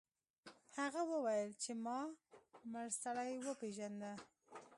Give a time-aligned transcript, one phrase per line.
[0.79, 1.99] هغه وویل چې ما
[2.71, 4.13] مړ سړی وپیژنده.